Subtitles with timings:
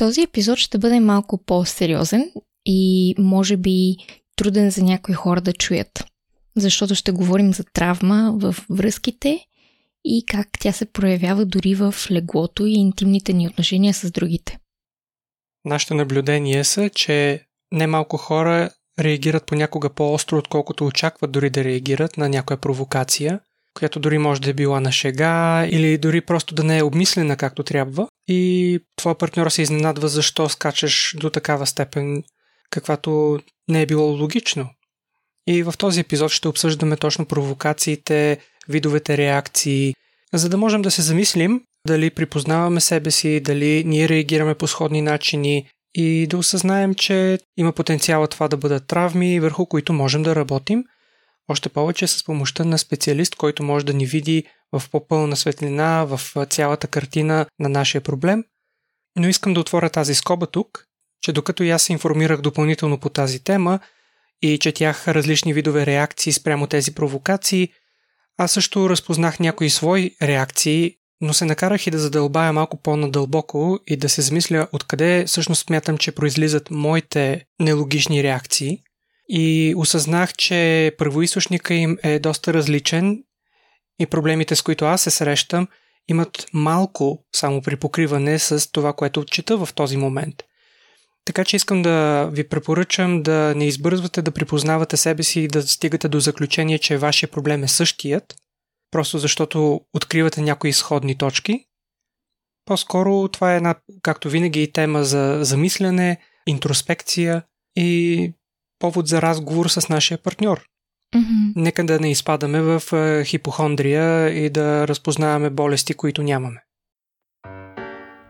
[0.00, 2.32] Този епизод ще бъде малко по-сериозен
[2.66, 3.96] и може би
[4.36, 6.04] труден за някои хора да чуят,
[6.56, 9.46] защото ще говорим за травма в връзките
[10.04, 14.58] и как тя се проявява дори в леглото и интимните ни отношения с другите.
[15.64, 22.28] Нашите наблюдения са, че немалко хора реагират понякога по-остро, отколкото очакват дори да реагират на
[22.28, 23.40] някоя провокация,
[23.74, 27.36] която дори може да е била на шега или дори просто да не е обмислена
[27.36, 28.08] както трябва.
[28.28, 32.22] И твой партньор се изненадва защо скачаш до такава степен,
[32.70, 34.70] каквато не е било логично.
[35.46, 38.38] И в този епизод ще обсъждаме точно провокациите,
[38.68, 39.94] видовете реакции,
[40.32, 45.02] за да можем да се замислим дали припознаваме себе си, дали ние реагираме по сходни
[45.02, 50.36] начини и да осъзнаем, че има потенциала това да бъдат травми, върху които можем да
[50.36, 50.84] работим,
[51.48, 56.20] още повече с помощта на специалист, който може да ни види в по-пълна светлина, в
[56.46, 58.44] цялата картина на нашия проблем.
[59.16, 60.84] Но искам да отворя тази скоба тук,
[61.22, 63.80] че докато аз се информирах допълнително по тази тема
[64.42, 67.72] и четях различни видове реакции спрямо тези провокации,
[68.38, 73.96] аз също разпознах някои свои реакции но се накарах и да задълбая малко по-надълбоко и
[73.96, 78.82] да се замисля откъде всъщност смятам, че произлизат моите нелогични реакции.
[79.32, 83.24] И осъзнах, че първоисточника им е доста различен
[84.00, 85.68] и проблемите, с които аз се срещам,
[86.08, 90.34] имат малко само припокриване с това, което чета в този момент.
[91.24, 95.62] Така че искам да ви препоръчам да не избързвате да припознавате себе си и да
[95.62, 98.34] стигате до заключение, че вашия проблем е същият–
[98.90, 101.64] просто защото откривате някои изходни точки.
[102.64, 107.42] По-скоро това е една, както винаги, тема за замисляне, интроспекция
[107.76, 108.32] и
[108.80, 110.60] повод за разговор с нашия партньор.
[111.14, 111.52] Mm-hmm.
[111.56, 116.60] Нека да не изпадаме в е, хипохондрия и да разпознаваме болести, които нямаме.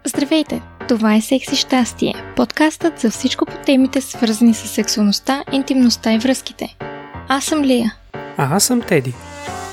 [0.04, 0.62] Здравейте!
[0.88, 6.76] Това е Секси щастие, подкастът за всичко по темите свързани с сексуалността, интимността и връзките.
[7.28, 7.94] Аз съм Лия.
[8.12, 9.14] А аз съм Теди.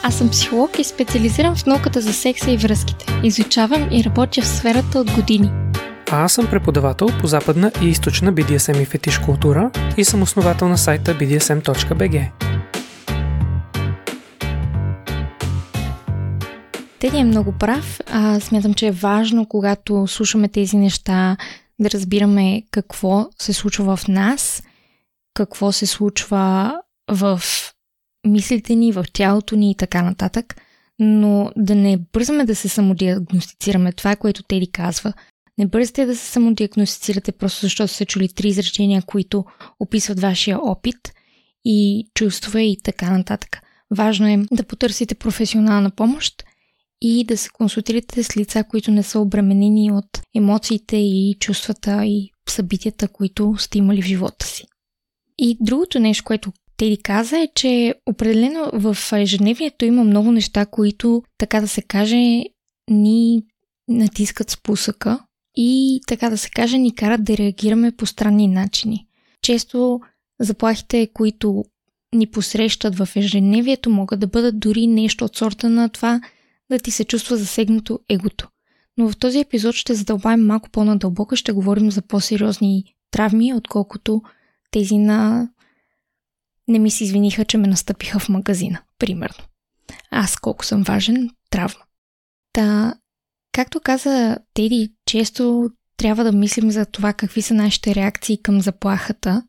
[0.03, 3.05] Аз съм психолог и специализирам в науката за секса и връзките.
[3.23, 5.66] Изучавам и работя в сферата от години.
[6.11, 10.67] А аз съм преподавател по западна и източна BDSM и фетиш култура и съм основател
[10.67, 12.31] на сайта bdsm.bg.
[16.99, 17.99] Теди е много прав.
[18.05, 21.37] А, смятам, че е важно, когато слушаме тези неща,
[21.79, 24.63] да разбираме какво се случва в нас,
[25.33, 26.73] какво се случва
[27.11, 27.41] в
[28.27, 30.55] мислите ни, в тялото ни и така нататък,
[30.99, 33.91] но да не бързаме да се самодиагностицираме.
[33.91, 35.13] Това е което Теди казва.
[35.57, 39.45] Не бързате да се самодиагностицирате просто защото са чули три изречения, които
[39.79, 41.13] описват вашия опит
[41.65, 43.61] и чувства и така нататък.
[43.91, 46.43] Важно е да потърсите професионална помощ
[47.01, 52.31] и да се консултирате с лица, които не са обременени от емоциите и чувствата и
[52.49, 54.63] събитията, които сте имали в живота си.
[55.37, 61.23] И другото нещо, което Теди каза е, че определено в ежедневието има много неща, които,
[61.37, 62.43] така да се каже,
[62.89, 63.43] ни
[63.87, 65.19] натискат спусъка
[65.57, 69.07] и, така да се каже, ни карат да реагираме по странни начини.
[69.41, 69.99] Често
[70.39, 71.65] заплахите, които
[72.15, 76.21] ни посрещат в ежедневието, могат да бъдат дори нещо от сорта на това
[76.71, 78.47] да ти се чувства засегнато егото.
[78.97, 84.21] Но в този епизод ще задълбаем малко по-надълбоко, ще говорим за по-сериозни травми, отколкото
[84.71, 85.49] тези на
[86.67, 89.43] не ми се извиниха, че ме настъпиха в магазина, примерно.
[90.11, 91.81] Аз колко съм важен, травма.
[92.53, 92.95] Та,
[93.57, 99.43] както каза Теди, често трябва да мислим за това какви са нашите реакции към заплахата,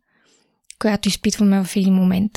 [0.79, 2.33] която изпитваме в един момент.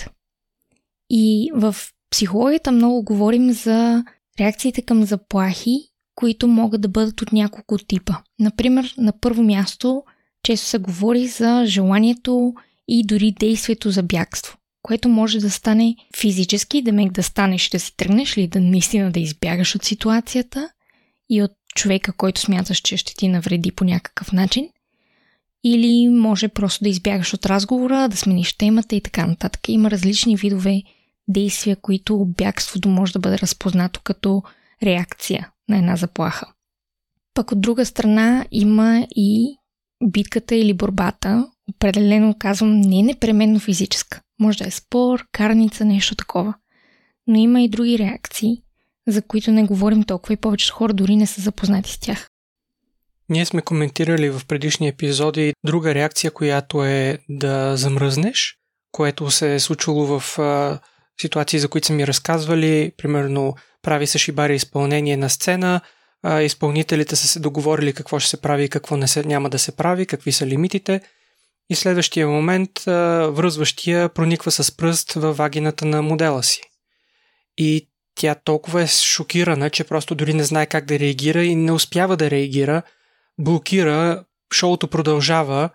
[1.10, 1.76] И в
[2.10, 4.04] психологията много говорим за
[4.40, 5.78] реакциите към заплахи,
[6.16, 8.14] които могат да бъдат от няколко типа.
[8.40, 10.04] Например, на първо място
[10.44, 12.54] често се говори за желанието
[12.88, 17.80] и дори действието за бягство което може да стане физически, да мек да станеш да
[17.80, 20.70] си тръгнеш или да наистина да избягаш от ситуацията
[21.32, 24.70] и от човека, който смяташ, че ще ти навреди по някакъв начин.
[25.64, 29.70] Или може просто да избягаш от разговора, да смениш темата и така нататък.
[29.70, 30.82] Има различни видове
[31.28, 34.44] действия, които бягството може да бъде разпознато като
[34.84, 36.48] реакция на една заплаха.
[37.34, 39.58] Пък от друга страна има и
[40.04, 44.22] битката или борбата, определено казвам не непременно физическа.
[44.40, 46.54] Може да е спор, карница, нещо такова.
[47.28, 48.64] Но има и други реакции,
[49.08, 52.28] за които не говорим толкова и повечето хора дори не са запознати с тях.
[53.30, 58.58] Ние сме коментирали в предишни епизоди друга реакция, която е да замръзнеш,
[58.92, 60.80] което се е случило в а,
[61.22, 62.92] ситуации, за които са ми разказвали.
[62.98, 65.82] Примерно, прави се шибари изпълнение на сцена,
[66.24, 69.60] а, изпълнителите са се договорили какво ще се прави и какво не се, няма да
[69.60, 71.02] се прави, какви са лимитите.
[71.70, 76.62] И следващия момент а, връзващия прониква с пръст във вагината на модела си.
[77.58, 77.91] И
[78.22, 82.18] тя толкова е шокирана, че просто дори не знае как да реагира и не успява
[82.18, 82.82] да реагира,
[83.40, 84.24] блокира,
[84.54, 85.70] шоуто продължава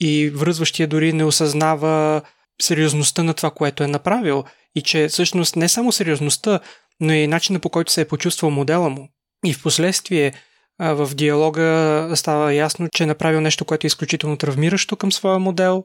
[0.00, 2.22] и връзващия дори не осъзнава
[2.62, 4.44] сериозността на това, което е направил
[4.74, 6.60] и че всъщност не само сериозността,
[7.00, 9.08] но и начина по който се е почувствал модела му.
[9.44, 10.32] И в последствие
[10.80, 15.84] в диалога става ясно, че е направил нещо, което е изключително травмиращо към своя модел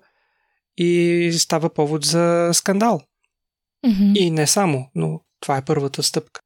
[0.78, 3.02] и става повод за скандал.
[3.86, 4.18] Mm-hmm.
[4.18, 6.42] И не само, но това е първата стъпка.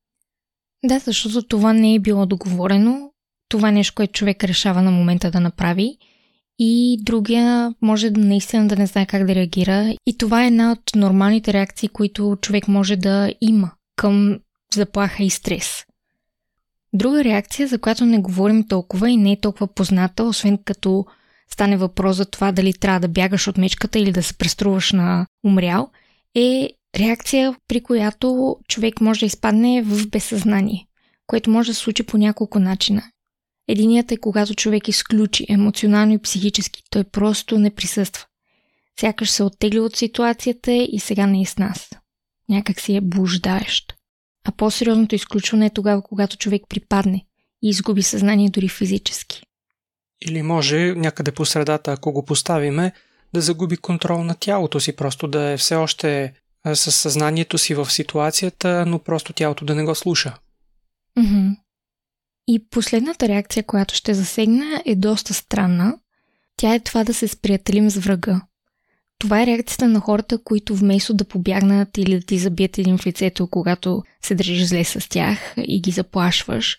[0.85, 3.11] Да, защото това не е било договорено.
[3.49, 5.97] Това е нещо, което човек решава на момента да направи.
[6.59, 9.95] И другия може наистина да не знае как да реагира.
[10.05, 14.39] И това е една от нормалните реакции, които човек може да има към
[14.73, 15.85] заплаха и стрес.
[16.93, 21.05] Друга реакция, за която не говорим толкова и не е толкова позната, освен като
[21.51, 25.27] стане въпрос за това дали трябва да бягаш от мечката или да се преструваш на
[25.43, 25.89] умрял,
[26.35, 30.87] е реакция, при която човек може да изпадне в безсъзнание,
[31.27, 33.03] което може да случи по няколко начина.
[33.67, 38.25] Единият е когато човек изключи емоционално и психически, той просто не присъства.
[38.99, 41.89] Сякаш се оттегли от ситуацията и сега не е с нас.
[42.49, 43.93] Някак си е блуждаещ.
[44.45, 47.25] А по-сериозното изключване е тогава, когато човек припадне
[47.63, 49.41] и изгуби съзнание дори физически.
[50.21, 52.91] Или може някъде по средата, ако го поставиме,
[53.33, 56.33] да загуби контрол на тялото си, просто да е все още
[56.75, 60.37] със съзнанието си в ситуацията, но просто тялото да не го слуша.
[61.19, 61.55] Mm-hmm.
[62.47, 65.99] И последната реакция, която ще засегна, е доста странна.
[66.57, 68.41] Тя е това да се сприятелим с врага.
[69.19, 73.07] Това е реакцията на хората, които вместо да побягнат или да ти забият един в
[73.07, 76.77] лицето, когато се държиш зле с тях и ги заплашваш,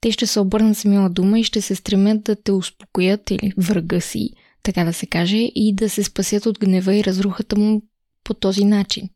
[0.00, 3.52] те ще се обърнат с мила дума и ще се стремят да те успокоят или
[3.58, 4.30] врага си,
[4.62, 7.82] така да се каже, и да се спасят от гнева и разрухата му
[8.24, 9.08] по този начин.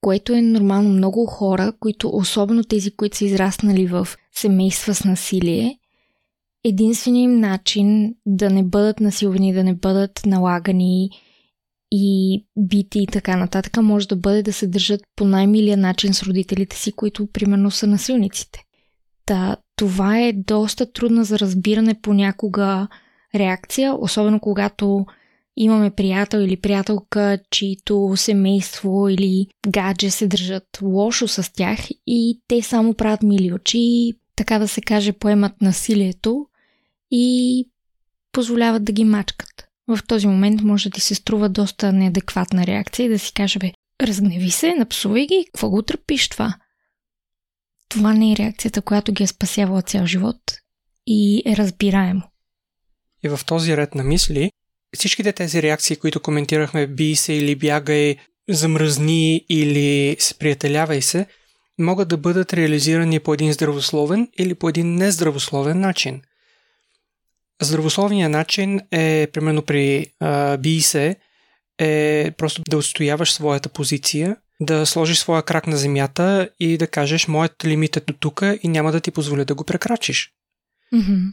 [0.00, 5.78] Което е нормално много хора, които, особено тези, които са израснали в семейства с насилие,
[6.64, 11.10] единственият им начин да не бъдат насилвани, да не бъдат налагани
[11.90, 16.22] и бити и така нататък, може да бъде да се държат по най-милия начин с
[16.22, 18.64] родителите си, които примерно са насилниците.
[19.26, 22.88] Та, това е доста трудна за разбиране понякога
[23.34, 25.06] реакция, особено когато
[25.62, 32.62] имаме приятел или приятелка, чието семейство или гадже се държат лошо с тях и те
[32.62, 36.46] само правят мили очи, така да се каже, поемат насилието
[37.10, 37.64] и
[38.32, 43.06] позволяват да ги мачкат в този момент може да ти се струва доста неадекватна реакция
[43.06, 43.72] и да си каже, бе,
[44.02, 46.54] разгневи се, напсувай ги, какво го тръпиш това?
[47.88, 50.40] Това не е реакцията, която ги е спасявала цял живот
[51.06, 52.22] и е разбираемо.
[53.22, 54.50] И в този ред на мисли,
[54.96, 58.16] всичките тези реакции, които коментирахме, би се или бягай,
[58.48, 61.26] замръзни или сприятелявай се,
[61.78, 66.22] могат да бъдат реализирани по един здравословен или по един нездравословен начин.
[67.62, 71.16] Здравословният начин е, примерно при а, се,
[71.78, 77.28] е просто да отстояваш своята позиция, да сложиш своя крак на земята и да кажеш
[77.28, 80.32] моят лимит е до тук и няма да ти позволя да го прекрачиш.
[80.94, 81.32] Mm-hmm.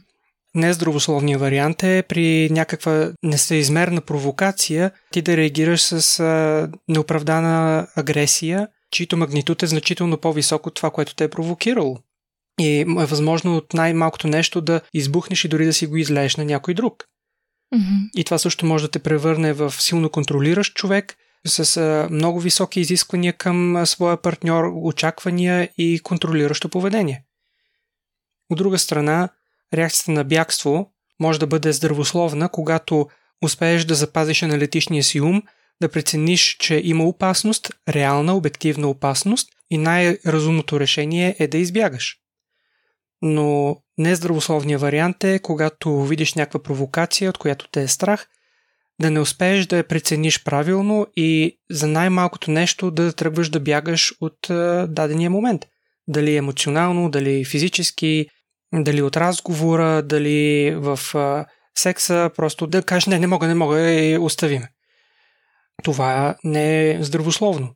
[0.56, 9.16] Нездравословният вариант е при някаква несъизмерна провокация ти да реагираш с а, неоправдана агресия, чието
[9.16, 11.98] магнитуд е значително по-висок от това, което те е провокирало.
[12.60, 16.44] И е възможно от най-малкото нещо да избухнеш и дори да си го излееш на
[16.44, 17.04] някой друг.
[17.74, 18.10] Mm-hmm.
[18.16, 22.80] И това също може да те превърне в силно контролиращ човек, с а, много високи
[22.80, 27.24] изисквания към а, своя партньор, очаквания и контролиращо поведение.
[28.50, 29.28] От друга страна,
[29.74, 33.08] реакцията на бягство може да бъде здравословна, когато
[33.44, 35.42] успееш да запазиш аналитичния си ум,
[35.80, 42.16] да прецениш, че има опасност, реална, обективна опасност и най-разумното решение е да избягаш
[43.22, 48.26] но нездравословният вариант е, когато видиш някаква провокация, от която те е страх,
[49.00, 54.14] да не успееш да я прецениш правилно и за най-малкото нещо да тръгваш да бягаш
[54.20, 54.38] от
[54.92, 55.66] дадения момент.
[56.08, 58.26] Дали емоционално, дали физически,
[58.74, 63.90] дали от разговора, дали в а, секса, просто да кажеш не, не мога, не мога
[63.90, 64.68] и оставиме.
[65.82, 67.74] Това не е здравословно.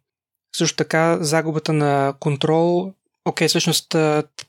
[0.57, 2.93] Също така загубата на контрол
[3.25, 3.89] Окей, всъщност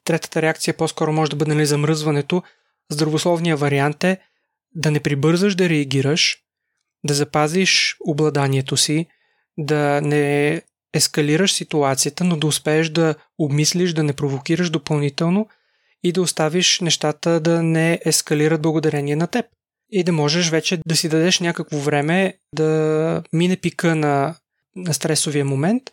[0.04, 2.44] третата реакция по-скоро може да бъде нали, замръзването.
[2.92, 4.18] Здравословният вариант е
[4.76, 6.38] да не прибързаш да реагираш,
[7.04, 9.08] да запазиш обладанието си,
[9.58, 10.62] да не
[10.94, 15.48] ескалираш ситуацията, но да успееш да обмислиш, да не провокираш допълнително
[16.04, 19.46] и да оставиш нещата да не ескалират благодарение на теб.
[19.92, 24.36] И да можеш вече да си дадеш някакво време да мине пика на,
[24.76, 25.84] на стресовия момент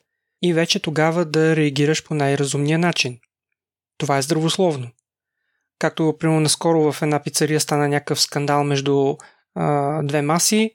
[0.43, 3.19] и вече тогава да реагираш по най-разумния начин.
[3.99, 4.91] Това е здравословно.
[5.79, 9.17] Както, примерно, наскоро в една пицария стана някакъв скандал между
[9.55, 10.71] а, две маси.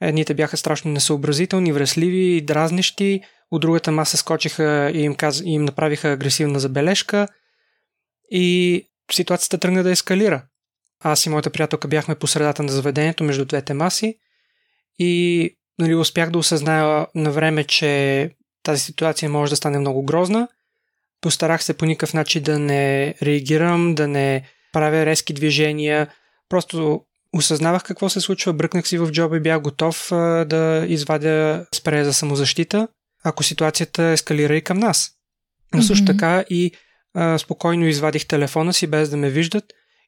[0.00, 5.40] Едните бяха страшно несъобразителни, вресливи и дразнещи, от другата маса скочиха и им, каз...
[5.40, 7.28] и им направиха агресивна забележка
[8.30, 10.42] и ситуацията тръгна да ескалира.
[11.00, 14.18] Аз и моята приятелка бяхме по средата на заведението между двете маси
[14.98, 18.30] и нали, успях да осъзная на време, че
[18.62, 20.48] тази ситуация може да стане много грозна.
[21.20, 24.42] Постарах се по никакъв начин да не реагирам, да не
[24.72, 26.08] правя резки движения.
[26.48, 27.02] Просто
[27.32, 30.08] осъзнавах какво се случва, бръкнах си в джоба и бях готов
[30.46, 32.88] да извадя спрея за самозащита,
[33.24, 35.10] ако ситуацията ескалира и към нас.
[35.74, 36.72] Но също така и
[37.16, 39.64] а, спокойно извадих телефона си без да ме виждат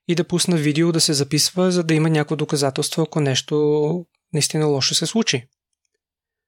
[0.08, 4.66] и да пусна видео да се записва, за да има някакво доказателство, ако нещо наистина
[4.66, 5.48] лошо се случи.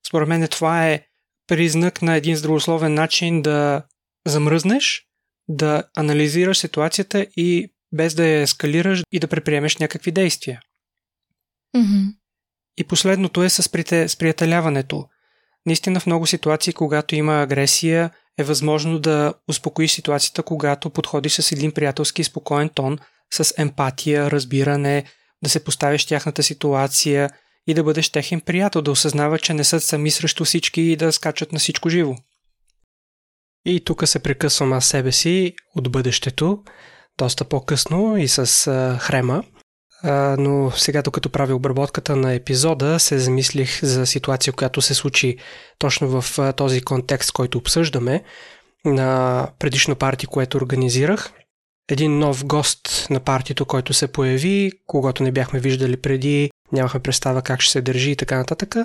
[0.08, 1.06] Според мен това е
[1.46, 3.82] признак на един здравословен начин да
[4.26, 5.06] замръзнеш,
[5.48, 10.60] да анализираш ситуацията и без да я ескалираш и да предприемеш някакви действия.
[11.76, 12.14] Mm-hmm.
[12.76, 15.08] И последното е с, прите, с приятеляването.
[15.66, 21.52] Наистина в много ситуации, когато има агресия, е възможно да успокоиш ситуацията, когато подходиш с
[21.52, 22.98] един приятелски спокоен тон,
[23.32, 25.04] с емпатия, разбиране,
[25.42, 27.30] да се поставиш тяхната ситуация
[27.66, 31.12] и да бъдеш техен приятел, да осъзнава, че не са сами срещу всички и да
[31.12, 32.16] скачат на всичко живо.
[33.64, 36.62] И тук се прекъсвам аз себе си от бъдещето,
[37.18, 38.46] доста по-късно и с
[39.00, 39.44] хрема.
[40.38, 45.36] Но сега, докато правя обработката на епизода, се замислих за ситуация, която се случи
[45.78, 48.22] точно в този контекст, който обсъждаме,
[48.84, 51.32] на предишно парти, което организирах.
[51.90, 57.42] Един нов гост на партито, който се появи, когато не бяхме виждали преди, нямахме представа
[57.42, 58.76] как ще се държи и така нататък.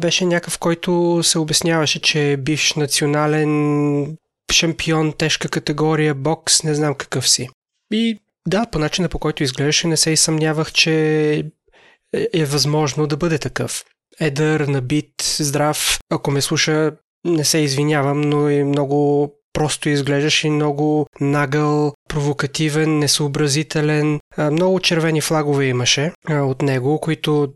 [0.00, 4.16] Беше някакъв, който се обясняваше, че е бивш национален
[4.52, 7.48] шампион, тежка категория, бокс, не знам какъв си.
[7.92, 10.94] И да, по начина по който изглеждаше, не се и съмнявах, че
[12.12, 13.84] е, е възможно да бъде такъв.
[14.20, 15.98] Едър, набит, здрав.
[16.10, 16.92] Ако ме слуша,
[17.24, 24.20] не се извинявам, но е много просто изглеждаш и много нагъл, провокативен, несъобразителен.
[24.38, 27.48] Много червени флагове имаше от него, които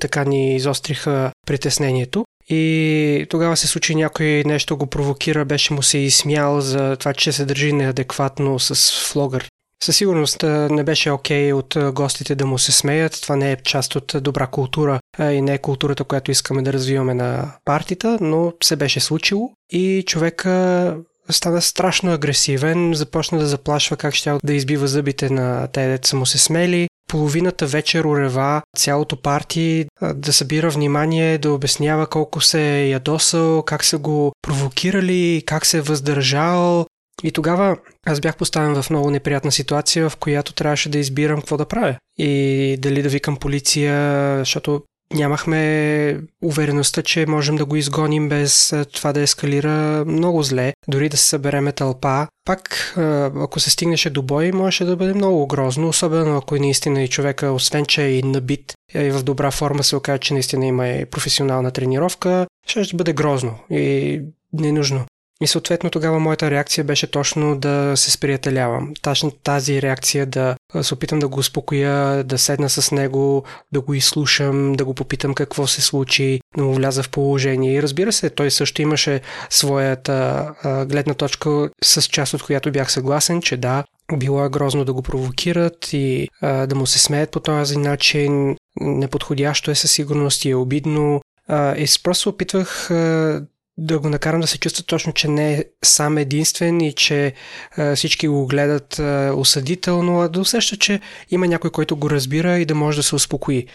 [0.00, 2.24] така ни изостриха притеснението.
[2.48, 7.32] И тогава се случи някой нещо го провокира, беше му се изсмял за това, че
[7.32, 9.48] се държи неадекватно с флогър.
[9.82, 13.22] Със сигурност не беше окей okay от гостите да му се смеят.
[13.22, 17.14] Това не е част от добра култура и не е културата, която искаме да развиваме
[17.14, 20.96] на партията, но се беше случило и човека
[21.30, 26.26] стана страшно агресивен, започна да заплашва как ще да избива зъбите на те деца му
[26.26, 26.88] се смели.
[27.08, 33.84] Половината вечер урева цялото парти да събира внимание, да обяснява колко се е ядосал, как
[33.84, 36.86] са го провокирали, как се е въздържал.
[37.22, 41.56] И тогава аз бях поставен в много неприятна ситуация, в която трябваше да избирам какво
[41.56, 41.96] да правя.
[42.18, 44.82] И дали да викам полиция, защото
[45.14, 50.72] нямахме увереността, че можем да го изгоним без това да ескалира много зле.
[50.88, 52.94] Дори да се събереме тълпа, пак
[53.36, 57.52] ако се стигнеше до бой, можеше да бъде много грозно, особено ако наистина и човека,
[57.52, 61.06] освен че е и набит и в добра форма се окаже, че наистина има и
[61.06, 64.20] професионална тренировка, ще бъде грозно и
[64.52, 65.04] ненужно.
[65.40, 68.92] И съответно тогава моята реакция беше точно да се сприятелявам.
[69.02, 73.94] Точно тази реакция да се опитам да го успокоя, да седна с него, да го
[73.94, 77.74] изслушам, да го попитам какво се случи, да му вляза в положение.
[77.74, 82.92] И разбира се, той също имаше своята а, гледна точка, с част от която бях
[82.92, 83.84] съгласен, че да,
[84.16, 88.56] било е грозно да го провокират и а, да му се смеят по този начин.
[88.80, 91.20] Неподходящо е със сигурност и е обидно.
[91.48, 93.42] А, и просто опитвах а,
[93.78, 97.32] да го накарам да се чувства точно, че не е сам единствен и че
[97.76, 102.58] а, всички го гледат а, осъдително, а да усеща, че има някой, който го разбира
[102.58, 103.56] и да може да се успокои.
[103.56, 103.66] И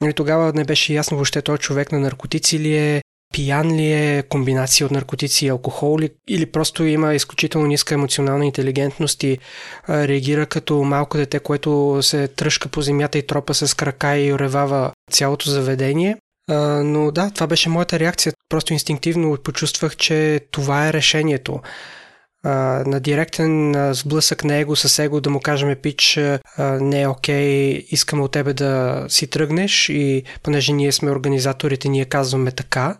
[0.00, 3.02] нали, тогава не беше ясно въобще този човек на наркотици ли е,
[3.34, 8.46] пиян ли е, комбинация от наркотици и алкохол ли, или просто има изключително ниска емоционална
[8.46, 9.38] интелигентност и
[9.86, 14.32] а, реагира като малко дете, което се тръжка по земята и тропа с крака и
[14.32, 16.16] уревава цялото заведение.
[16.84, 18.32] Но да, това беше моята реакция.
[18.48, 21.60] Просто инстинктивно почувствах, че това е решението.
[22.46, 22.50] А,
[22.86, 26.38] на директен а, сблъсък на его с его да му кажем пич а,
[26.80, 32.04] не е окей, искаме от тебе да си тръгнеш и понеже ние сме организаторите, ние
[32.04, 32.98] казваме така.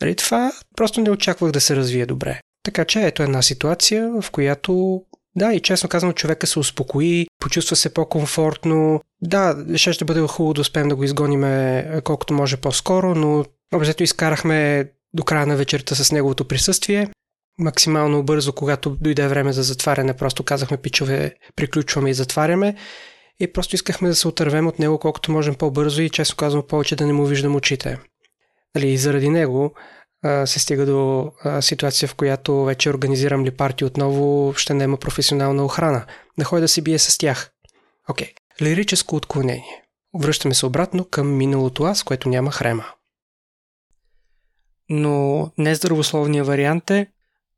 [0.00, 2.40] Нали, това просто не очаквах да се развие добре.
[2.62, 5.02] Така че ето една ситуация, в която
[5.36, 9.00] Да, и честно казвам, човека се успокои, почувства се по-комфортно.
[9.22, 14.02] Да, ще ще бъде хубаво да успеем да го изгониме колкото може по-скоро, но обзето
[14.02, 17.08] изкарахме до края на вечерта с неговото присъствие.
[17.58, 22.76] Максимално бързо, когато дойде време за затваряне, просто казахме, пичове, приключваме и затваряме.
[23.40, 26.96] И просто искахме да се отървем от него колкото можем по-бързо и често казвам повече
[26.96, 27.98] да не му виждам очите.
[28.74, 29.74] Нали, и заради него
[30.46, 36.04] се стига до ситуация, в която вече организирам ли парти отново, ще нема професионална охрана.
[36.38, 37.50] Да ходя да се бие с тях.
[38.08, 38.26] Окей.
[38.26, 38.62] Okay.
[38.62, 39.82] Лирическо отклонение.
[40.18, 42.84] Връщаме се обратно към миналото аз, което няма хрема.
[44.88, 47.06] Но нездравословният вариант е,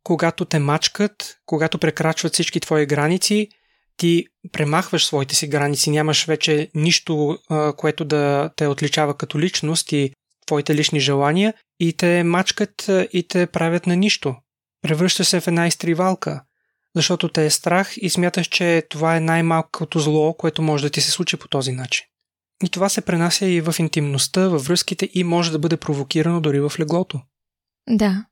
[0.03, 3.49] когато те мачкат, когато прекрачват всички твои граници,
[3.97, 7.39] ти премахваш своите си граници, нямаш вече нищо,
[7.77, 10.13] което да те отличава като личност и
[10.49, 14.35] твоите лични желания и те мачкат и те правят на нищо.
[14.83, 16.43] Превръща се в една изтривалка,
[16.97, 21.01] защото те е страх и смяташ, че това е най-малкото зло, което може да ти
[21.01, 22.05] се случи по този начин.
[22.65, 26.61] И това се пренася и в интимността, във връзките и може да бъде провокирано дори
[26.61, 27.21] в леглото.
[27.91, 28.25] Да.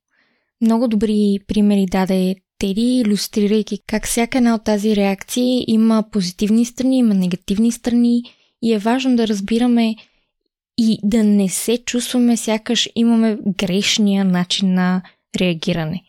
[0.60, 6.98] Много добри примери даде Теди, иллюстрирайки как всяка една от тази реакции има позитивни страни,
[6.98, 8.22] има негативни страни
[8.62, 9.94] и е важно да разбираме
[10.78, 15.02] и да не се чувстваме сякаш имаме грешния начин на
[15.40, 16.02] реагиране.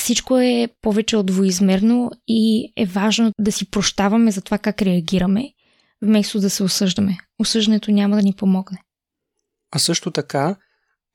[0.00, 5.52] Всичко е повече от двоизмерно и е важно да си прощаваме за това как реагираме,
[6.02, 7.18] вместо да се осъждаме.
[7.38, 8.78] Осъждането няма да ни помогне.
[9.72, 10.56] А също така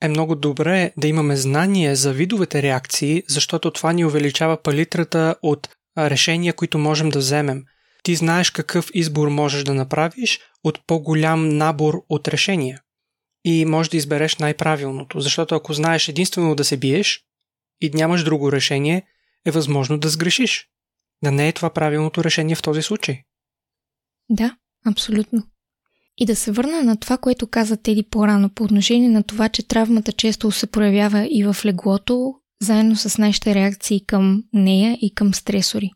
[0.02, 5.68] е много добре да имаме знание за видовете реакции, защото това ни увеличава палитрата от
[5.98, 7.64] решения, които можем да вземем.
[8.02, 12.82] Ти знаеш какъв избор можеш да направиш от по-голям набор от решения.
[13.44, 17.24] И можеш да избереш най-правилното, защото ако знаеш единствено да се биеш
[17.80, 19.06] и нямаш друго решение,
[19.46, 20.68] е възможно да сгрешиш.
[21.24, 23.22] Да не е това правилното решение в този случай.
[24.30, 25.42] Да, абсолютно.
[26.18, 29.68] И да се върна на това, което каза Теди по-рано по отношение на това, че
[29.68, 35.34] травмата често се проявява и в леглото, заедно с нашите реакции към нея и към
[35.34, 35.90] стресори.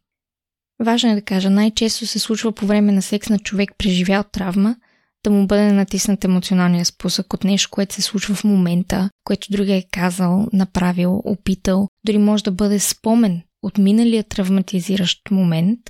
[0.80, 4.76] Важно е да кажа, най-често се случва по време на секс на човек преживял травма,
[5.24, 9.76] да му бъде натиснат емоционалния спусък от нещо, което се случва в момента, което другия
[9.76, 11.88] е казал, направил, опитал.
[12.06, 15.80] Дори може да бъде спомен от миналия травматизиращ момент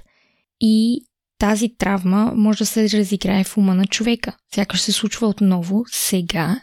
[0.60, 1.04] и
[1.38, 4.36] тази травма може да се разиграе в ума на човека.
[4.54, 6.60] Сякаш се случва отново, сега,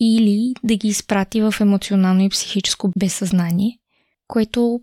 [0.00, 3.78] или да ги изпрати в емоционално и психическо безсъзнание,
[4.28, 4.80] което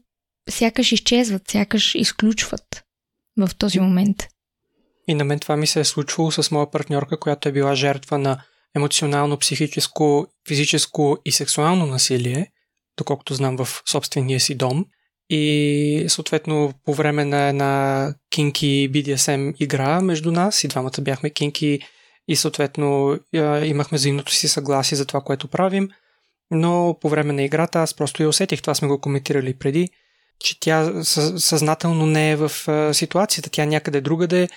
[0.49, 2.83] сякаш изчезват, сякаш изключват
[3.37, 4.27] в този момент.
[5.07, 8.17] И на мен това ми се е случвало с моя партньорка, която е била жертва
[8.17, 8.43] на
[8.75, 12.51] емоционално, психическо, физическо и сексуално насилие,
[12.97, 14.85] доколкото знам в собствения си дом.
[15.29, 21.79] И съответно по време на една кинки BDSM игра между нас и двамата бяхме кинки
[22.27, 23.19] и съответно
[23.63, 25.89] имахме взаимното си съгласие за това, което правим.
[26.51, 29.89] Но по време на играта аз просто я усетих, това сме го коментирали преди,
[30.43, 32.51] че тя съзнателно не е в
[32.93, 34.49] ситуацията, тя някъде другаде,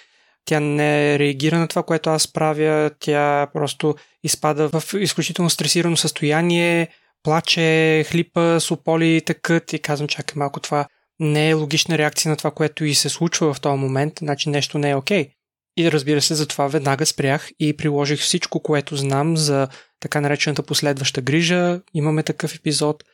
[0.44, 6.88] тя не реагира на това, което аз правя, тя просто изпада в изключително стресирано състояние,
[7.22, 10.86] плаче, хлипа, сополи тъкът и казвам, чакай малко, това
[11.20, 14.78] не е логична реакция на това, което и се случва в този момент, значи нещо
[14.78, 15.24] не е окей.
[15.24, 15.30] Okay.
[15.78, 19.68] И разбира се, затова веднага спрях и приложих всичко, което знам за
[20.00, 21.80] така наречената последваща грижа.
[21.94, 23.04] Имаме такъв епизод.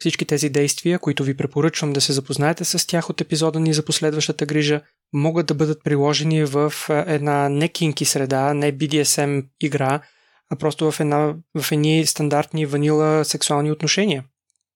[0.00, 3.84] Всички тези действия, които ви препоръчвам да се запознаете с тях от епизода ни за
[3.84, 4.80] последващата грижа,
[5.12, 10.00] могат да бъдат приложени в една не кинки среда, не BDSM игра,
[10.50, 14.24] а просто в, една, в едни стандартни ванила сексуални отношения.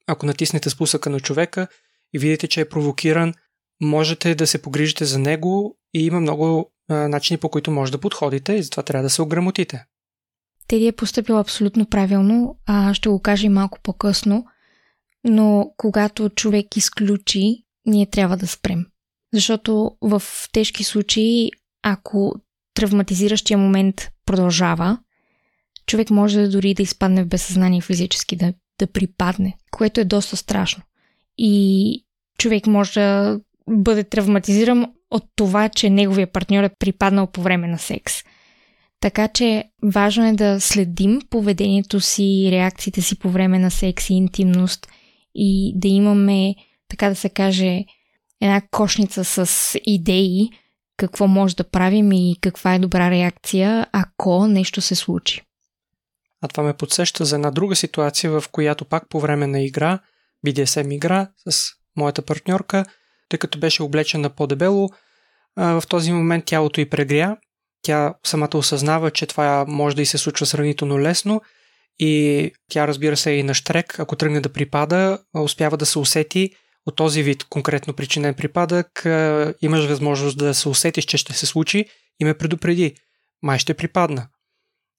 [0.07, 1.67] Ако натиснете спусъка на човека
[2.15, 3.35] и видите, че е провокиран,
[3.81, 8.01] можете да се погрижите за него и има много а, начини по които може да
[8.01, 9.85] подходите и затова трябва да се ограмотите.
[10.69, 14.45] Теди е поступил абсолютно правилно, а ще го кажа и малко по-късно,
[15.25, 18.87] но когато човек изключи, ние трябва да спрем.
[19.33, 21.51] Защото в тежки случаи,
[21.83, 22.35] ако
[22.75, 24.99] травматизиращия момент продължава,
[25.87, 30.83] човек може дори да изпадне в безсъзнание физически, да, да припадне, което е доста страшно.
[31.39, 32.05] И
[32.39, 37.79] човек може да бъде травматизиран от това, че неговия партньор е припаднал по време на
[37.79, 38.15] секс.
[39.01, 44.15] Така че важно е да следим поведението си, реакциите си по време на секс и
[44.15, 44.89] интимност
[45.35, 46.55] и да имаме,
[46.89, 47.85] така да се каже,
[48.41, 50.51] една кошница с идеи
[50.97, 55.43] какво може да правим и каква е добра реакция, ако нещо се случи.
[56.43, 59.99] А това ме подсеща за една друга ситуация, в която пак по време на игра,
[60.47, 62.85] BDSM игра с моята партньорка,
[63.29, 64.89] тъй като беше облечена по-дебело,
[65.57, 67.37] в този момент тялото й прегря.
[67.83, 71.43] Тя самата осъзнава, че това може да и се случва сравнително лесно
[71.99, 75.99] и тя разбира се е и на штрек, ако тръгне да припада, успява да се
[75.99, 76.51] усети
[76.87, 79.03] от този вид конкретно причинен припадък,
[79.63, 81.85] имаш възможност да се усетиш, че ще се случи
[82.21, 82.95] и ме предупреди.
[83.43, 84.29] Май ще припадна.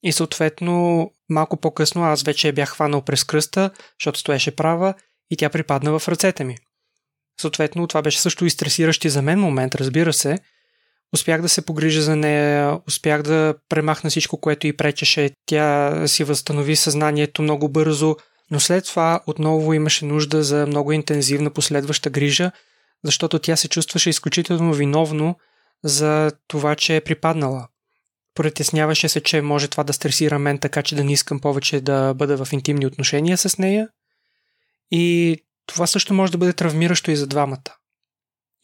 [0.03, 4.93] И съответно, малко по-късно аз вече бях хванал през кръста, защото стоеше права
[5.31, 6.57] и тя припадна в ръцете ми.
[7.41, 10.39] Съответно, това беше също и стресиращи за мен момент, разбира се.
[11.15, 15.31] Успях да се погрижа за нея, успях да премахна всичко, което й пречеше.
[15.45, 18.15] Тя си възстанови съзнанието много бързо,
[18.51, 22.51] но след това отново имаше нужда за много интензивна последваща грижа,
[23.03, 25.35] защото тя се чувстваше изключително виновно
[25.83, 27.67] за това, че е припаднала.
[28.33, 32.13] Притесняваше се, че може това да стресира мен, така че да не искам повече да
[32.13, 33.87] бъда в интимни отношения с нея.
[34.91, 37.75] И това също може да бъде травмиращо и за двамата.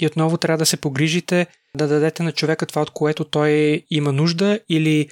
[0.02, 4.12] И отново трябва да се погрижите да дадете на човека това, от което той има
[4.12, 5.10] нужда или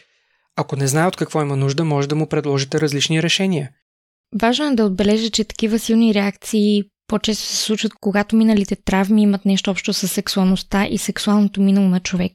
[0.55, 3.71] ако не знае от какво има нужда, може да му предложите различни решения.
[4.41, 9.45] Важно е да отбележа, че такива силни реакции по-често се случват, когато миналите травми имат
[9.45, 12.33] нещо общо с сексуалността и сексуалното минало на човек.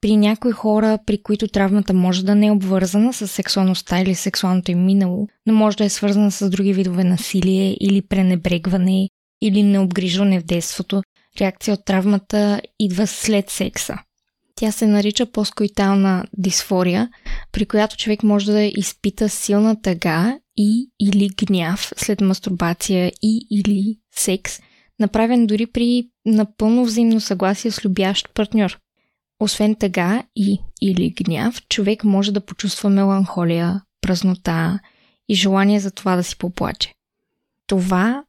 [0.00, 4.70] При някои хора, при които травмата може да не е обвързана с сексуалността или сексуалното
[4.70, 9.08] им минало, но може да е свързана с други видове насилие или пренебрегване
[9.42, 11.02] или необгрижване в детството,
[11.40, 13.98] реакция от травмата идва след секса.
[14.54, 17.10] Тя се нарича поскоитална дисфория,
[17.52, 23.98] при която човек може да изпита силна тъга и или гняв след мастурбация и или
[24.14, 24.60] секс,
[24.98, 28.78] направен дори при напълно взаимно съгласие с любящ партньор.
[29.40, 34.78] Освен тъга и или гняв, човек може да почувства меланхолия, празнота
[35.28, 36.94] и желание за това да си поплаче.
[37.66, 38.24] Това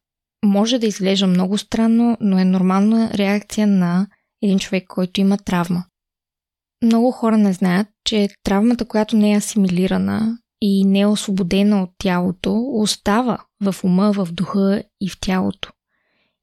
[0.47, 4.07] може да изглежда много странно, но е нормална реакция на
[4.41, 5.83] един човек, който има травма.
[6.83, 11.89] Много хора не знаят, че травмата, която не е асимилирана и не е освободена от
[11.97, 15.71] тялото, остава в ума, в духа и в тялото.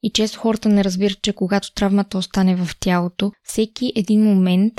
[0.03, 4.73] И често хората не разбират, че когато травмата остане в тялото, всеки един момент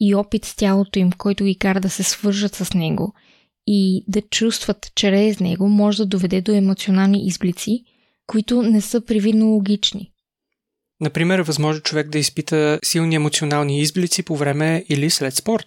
[0.00, 3.14] и опит с тялото им, който ги кара да се свържат с него
[3.66, 7.84] и да чувстват чрез него, може да доведе до емоционални изблици,
[8.30, 10.12] които не са привидно логични.
[11.00, 15.66] Например, е възможно човек да изпита силни емоционални изблици по време или след спорт.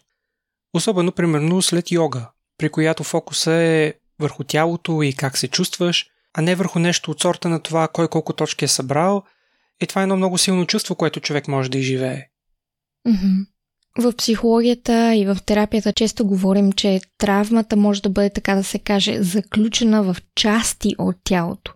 [0.73, 6.41] Особено, примерно, след йога, при която фокуса е върху тялото и как се чувстваш, а
[6.41, 9.23] не върху нещо от сорта на това кой колко точки е събрал.
[9.81, 12.27] И това е едно много силно чувство, което човек може да изживее.
[13.07, 13.45] Mm-hmm.
[13.97, 18.79] В психологията и в терапията често говорим, че травмата може да бъде, така да се
[18.79, 21.73] каже, заключена в части от тялото,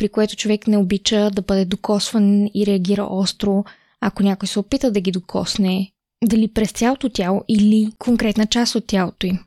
[0.00, 3.64] при което човек не обича да бъде докосван и реагира остро,
[4.00, 5.92] ако някой се опита да ги докосне,
[6.24, 9.38] дали през цялото тяло или конкретна част от тялото им.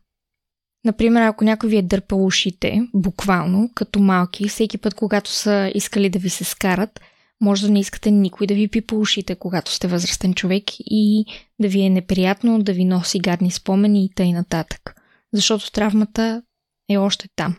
[0.85, 6.09] Например, ако някой ви е дърпал ушите, буквално, като малки, всеки път, когато са искали
[6.09, 7.01] да ви се скарат,
[7.41, 11.25] може да не искате никой да ви пипа ушите, когато сте възрастен човек и
[11.59, 14.95] да ви е неприятно, да ви носи гадни спомени и тъй нататък.
[15.33, 16.43] Защото травмата
[16.89, 17.55] е още там,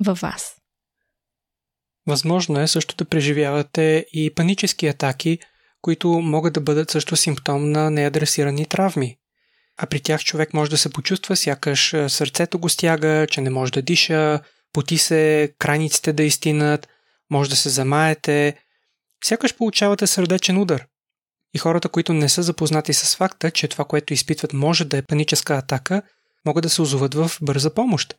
[0.00, 0.61] във вас.
[2.06, 5.38] Възможно е също да преживявате и панически атаки,
[5.80, 9.16] които могат да бъдат също симптом на неадресирани травми.
[9.76, 13.72] А при тях човек може да се почувства, сякаш сърцето го стяга, че не може
[13.72, 14.40] да диша,
[14.72, 16.88] поти се, крайниците да изтинат,
[17.30, 18.56] може да се замаете,
[19.24, 20.86] сякаш получавате сърдечен удар.
[21.54, 25.02] И хората, които не са запознати с факта, че това, което изпитват може да е
[25.02, 26.02] паническа атака,
[26.46, 28.14] могат да се озоват в бърза помощ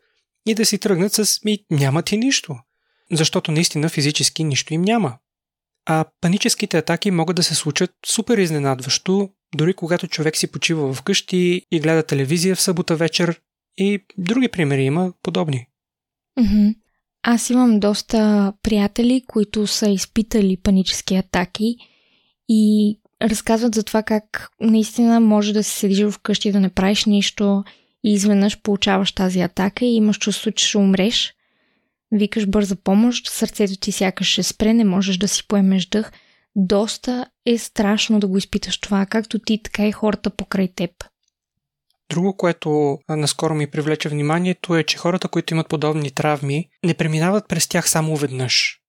[0.45, 2.55] и да си тръгнат с «ми няма ти нищо»,
[3.17, 5.17] защото наистина физически нищо им няма.
[5.85, 11.61] А паническите атаки могат да се случат супер изненадващо, дори когато човек си почива вкъщи
[11.71, 13.41] и гледа телевизия в събота вечер
[13.77, 15.67] и други примери има подобни.
[16.39, 16.75] Mm-hmm.
[17.23, 21.75] Аз имам доста приятели, които са изпитали панически атаки
[22.49, 27.63] и разказват за това как наистина може да се седиш вкъщи да не правиш нищо
[28.03, 31.33] и изведнъж получаваш тази атака и имаш чувство, че ще умреш.
[32.13, 36.11] Викаш бърза помощ, сърцето ти сякаш ще спре, не можеш да си поемеш дъх–
[36.55, 40.91] доста е страшно да го изпиташ това, както ти, така и хората покрай теб.
[42.09, 47.47] Друго, което наскоро ми привлече вниманието е, че хората, които имат подобни травми, не преминават
[47.47, 48.79] през тях само веднъж.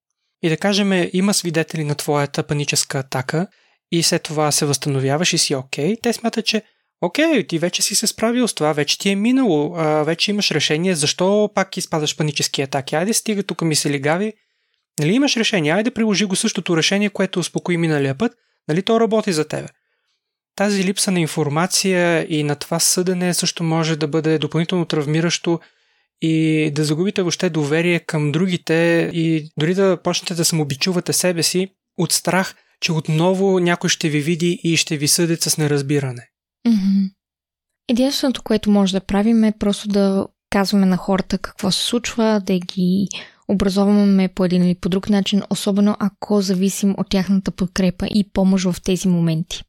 [0.43, 3.47] И да кажем, има свидетели на твоята паническа атака
[3.93, 6.63] и след това се възстановяваш и си окей, те смятат, че
[7.05, 10.51] окей, ти вече си се справил с това, вече ти е минало, а, вече имаш
[10.51, 12.95] решение, защо пак изпадаш панически атаки.
[12.95, 14.33] Айде стига тук ми се лигави,
[14.99, 18.33] Нали имаш решение, айде приложи го същото решение, което успокои миналия път,
[18.69, 19.69] нали то работи за тебе.
[20.57, 25.61] Тази липса на информация и на това съдене също може да бъде допълнително травмиращо
[26.23, 31.69] и да загубите въобще доверие към другите и дори да почнете да самобичувате себе си
[31.99, 36.29] от страх, че отново някой ще ви види и ще ви съдят с неразбиране.
[36.67, 37.11] Mm-hmm.
[37.89, 42.59] Единственото, което може да правим е просто да казваме на хората какво се случва, да
[42.59, 43.09] ги
[43.49, 48.65] образоваме по един или по друг начин, особено ако зависим от тяхната подкрепа и помощ
[48.65, 49.63] в тези моменти.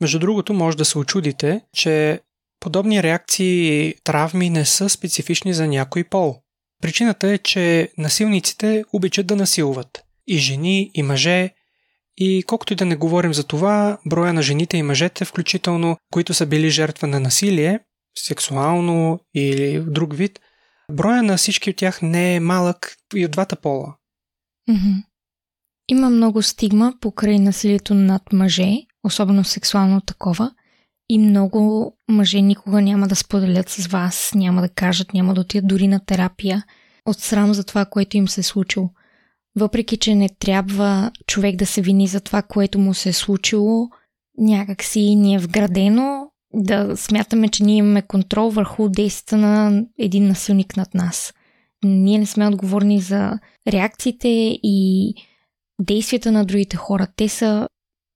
[0.00, 2.20] Между другото, може да се очудите, че
[2.60, 6.36] подобни реакции и травми не са специфични за някой пол.
[6.82, 10.02] Причината е, че насилниците обичат да насилват.
[10.26, 11.54] И жени, и мъже,
[12.16, 16.34] и колкото и да не говорим за това, броя на жените и мъжете, включително, които
[16.34, 17.80] са били жертва на насилие,
[18.18, 20.40] сексуално или друг вид,
[20.92, 23.96] броя на всички от тях не е малък и от двата пола.
[24.70, 25.04] Mm-hmm.
[25.88, 28.72] Има много стигма покрай насилието над мъже,
[29.04, 30.50] особено сексуално такова,
[31.08, 35.68] и много мъже никога няма да споделят с вас, няма да кажат, няма да отидат
[35.68, 36.64] дори на терапия
[37.06, 38.90] от срам за това, което им се е случило.
[39.56, 43.88] Въпреки, че не трябва човек да се вини за това, което му се е случило,
[44.38, 50.76] някакси ни е вградено да смятаме, че ние имаме контрол върху действията на един насилник
[50.76, 51.34] над нас.
[51.84, 53.38] Ние не сме отговорни за
[53.68, 54.28] реакциите
[54.62, 55.14] и
[55.80, 57.06] действията на другите хора.
[57.16, 57.68] Те са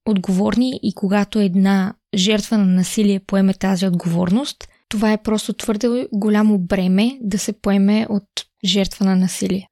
[0.09, 6.59] отговорни и когато една жертва на насилие поеме тази отговорност, това е просто твърде голямо
[6.59, 8.23] бреме да се поеме от
[8.65, 9.67] жертва на насилие.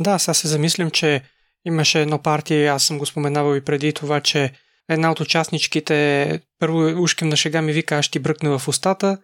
[0.00, 1.22] Да, сега се замислям, че
[1.64, 4.52] имаше едно партия, аз съм го споменавал и преди това, че
[4.88, 9.18] една от участничките първо ушким на шега ми вика, аз ще ти бръкна в устата.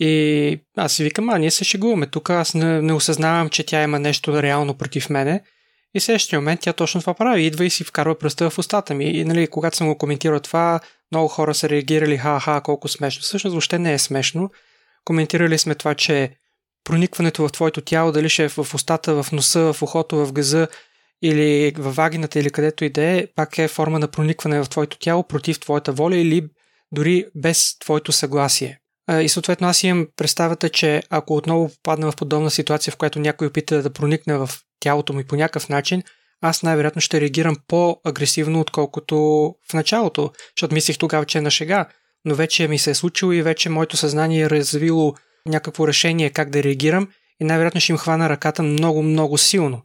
[0.00, 2.06] И аз си викам, а ние се шегуваме.
[2.06, 5.42] Тук, аз не, не осъзнавам, че тя има нещо реално против мене.
[5.94, 9.04] И следващия момент тя точно това прави, идва и си вкарва пръста в устата ми.
[9.04, 10.80] И нали, когато съм го коментирал това,
[11.12, 13.22] много хора са реагирали, ха-ха, колко смешно.
[13.22, 14.50] Всъщност въобще не е смешно.
[15.04, 16.30] Коментирали сме това, че
[16.88, 20.68] проникването в твоето тяло, дали ще е в устата, в носа, в ухото, в газа
[21.22, 24.98] или в вагината или където и да е, пак е форма на проникване в твоето
[24.98, 26.48] тяло против твоята воля или
[26.92, 28.78] дори без твоето съгласие.
[29.22, 33.46] И съответно аз имам представата, че ако отново попадна в подобна ситуация, в която някой
[33.46, 36.02] опита да проникне в тялото ми по някакъв начин,
[36.40, 39.16] аз най-вероятно ще реагирам по-агресивно, отколкото
[39.70, 41.86] в началото, защото мислих тогава, че е на шега,
[42.24, 45.14] но вече ми се е случило и вече моето съзнание е развило
[45.46, 47.08] някакво решение как да реагирам
[47.40, 49.82] и най-вероятно ще им хвана ръката много, много силно.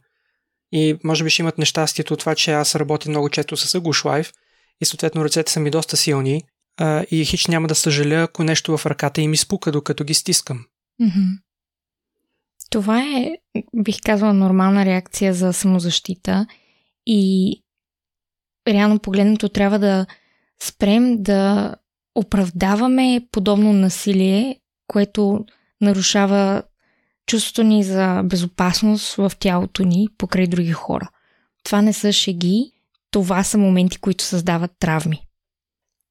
[0.72, 4.04] И може би ще имат нещастието от това, че аз работя много често с Agush
[4.04, 4.34] Life
[4.80, 6.42] и съответно ръцете са ми доста силни
[6.76, 10.66] а, и хич няма да съжаля, ако нещо в ръката им изпука, докато ги стискам.
[12.70, 13.30] Това е,
[13.76, 16.46] бих казала, нормална реакция за самозащита
[17.06, 17.52] и
[18.68, 20.06] реално погледнато трябва да
[20.62, 21.74] спрем да
[22.14, 25.44] оправдаваме подобно насилие, което
[25.80, 26.62] нарушава
[27.26, 31.08] чувството ни за безопасност в тялото ни покрай други хора.
[31.64, 32.72] Това не са шеги,
[33.10, 35.20] това са моменти, които създават травми.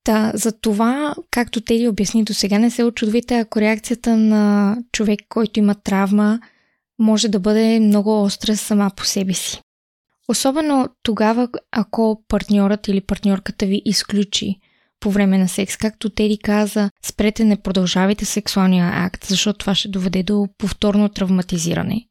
[0.04, 5.20] Та, за това, както Теди обясни до сега, не се очудвайте, ако реакцията на човек,
[5.30, 6.40] който има травма,
[7.00, 9.62] може да бъде много остра сама по себе си.
[10.28, 14.60] Особено тогава, ако партньорът или партньорката ви изключи
[15.04, 15.78] по време на секс.
[15.78, 22.06] Както Теди каза, спрете, не продължавайте сексуалния акт, защото това ще доведе до повторно травматизиране.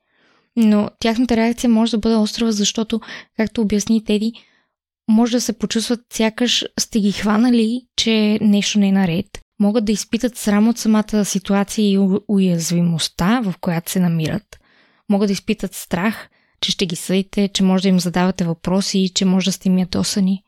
[0.57, 3.01] Но тяхната реакция може да бъде острова, защото,
[3.37, 4.33] както обясни Теди,
[5.09, 9.27] може да се почувстват сякаш сте ги хванали, че нещо не е наред.
[9.61, 14.61] Могат да изпитат срам от самата ситуация и уязвимостта, в която се намират.
[15.09, 16.29] Могат да изпитат страх,
[16.61, 19.79] че ще ги съдите, че може да им задавате въпроси, че може да сте им
[19.79, 20.43] ядосани.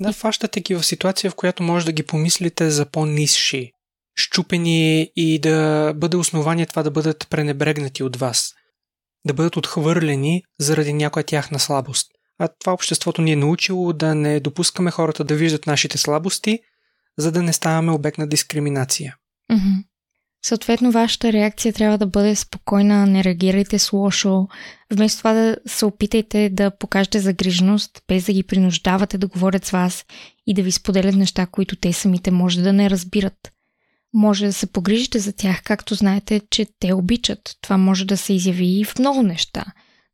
[0.00, 3.72] Да, фащате ги в ситуация, в която може да ги помислите за по-низши,
[4.14, 8.54] щупени и да бъде основание това да бъдат пренебрегнати от вас.
[9.26, 12.10] Да бъдат отхвърлени заради някоя тяхна слабост.
[12.38, 16.58] А това обществото ни е научило да не допускаме хората да виждат нашите слабости,
[17.18, 19.16] за да не ставаме обект на дискриминация.
[19.52, 19.84] Mm-hmm.
[20.46, 24.48] Съответно, вашата реакция трябва да бъде спокойна, не реагирайте с лошо.
[24.92, 29.70] Вместо това да се опитайте да покажете загриженост, без да ги принуждавате да говорят с
[29.70, 30.04] вас
[30.46, 33.52] и да ви споделят неща, които те самите може да не разбират.
[34.14, 37.56] Може да се погрижите за тях, както знаете, че те обичат.
[37.60, 39.64] Това може да се изяви и в много неща.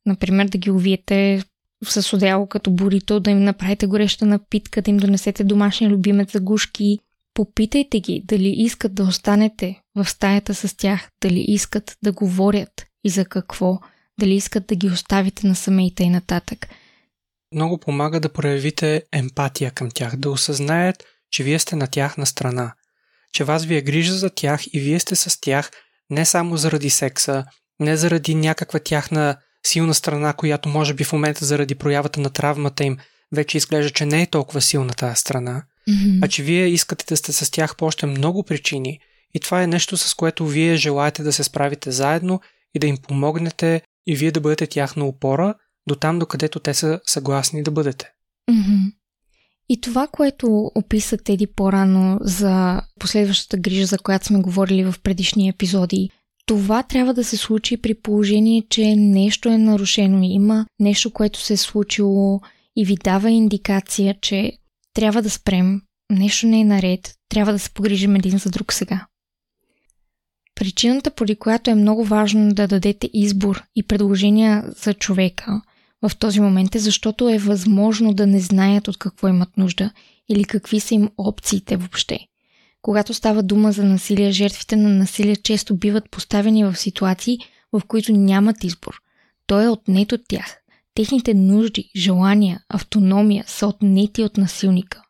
[0.06, 1.42] Например, да ги увиете
[1.84, 6.40] с одеяло като бурито, да им направите гореща напитка, да им донесете домашния любимец за
[6.40, 6.98] гушки.
[7.34, 13.10] Попитайте ги дали искат да останете в стаята с тях, дали искат да говорят и
[13.10, 13.78] за какво,
[14.20, 16.68] дали искат да ги оставите насаме и нататък.
[17.54, 22.74] Много помага да проявите емпатия към тях, да осъзнаят, че вие сте на тяхна страна,
[23.32, 25.70] че вас ви е грижа за тях и вие сте с тях
[26.10, 27.44] не само заради секса,
[27.80, 32.84] не заради някаква тяхна силна страна, която може би в момента заради проявата на травмата
[32.84, 32.98] им
[33.32, 36.24] вече изглежда, че не е толкова силна тази страна, Mm-hmm.
[36.24, 39.00] а че вие искате да сте с тях по още много причини
[39.34, 42.40] и това е нещо, с което вие желаете да се справите заедно
[42.74, 45.54] и да им помогнете и вие да бъдете тяхна опора
[45.88, 48.10] до там, докъдето те са съгласни да бъдете.
[48.50, 48.92] Mm-hmm.
[49.68, 55.48] И това, което описа Теди по-рано за последващата грижа, за която сме говорили в предишни
[55.48, 56.10] епизоди,
[56.46, 60.22] това трябва да се случи при положение, че нещо е нарушено.
[60.22, 62.40] Има нещо, което се е случило
[62.76, 64.52] и ви дава индикация, че
[64.94, 69.06] трябва да спрем, нещо не е наред, трябва да се погрижим един за друг сега.
[70.54, 75.62] Причината, поради която е много важно да дадете избор и предложения за човека
[76.08, 79.90] в този момент е защото е възможно да не знаят от какво имат нужда
[80.28, 82.18] или какви са им опциите въобще.
[82.82, 87.38] Когато става дума за насилие, жертвите на насилие често биват поставени в ситуации,
[87.72, 89.00] в които нямат избор.
[89.46, 90.56] Той е отнет от тях.
[90.94, 95.02] Техните нужди, желания, автономия са отнети от насилника.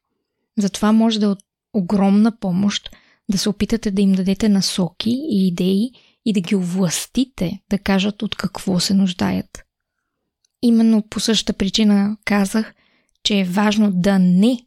[0.58, 1.38] Затова може да е от
[1.72, 2.90] огромна помощ
[3.30, 5.90] да се опитате да им дадете насоки и идеи
[6.24, 9.64] и да ги овластите да кажат от какво се нуждаят.
[10.62, 12.74] Именно по същата причина казах,
[13.22, 14.58] че е важно да не,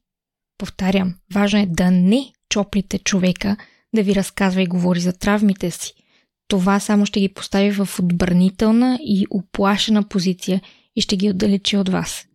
[0.57, 3.57] повтарям, важно е да не чоплите човека
[3.95, 5.93] да ви разказва и говори за травмите си.
[6.47, 10.61] Това само ще ги постави в отбранителна и оплашена позиция
[10.97, 12.25] и ще ги отдалечи от вас.